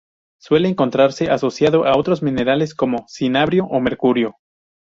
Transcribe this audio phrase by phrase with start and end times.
[0.39, 4.35] Suele encontrarse asociado a otros minerales como: cinabrio o mercurio.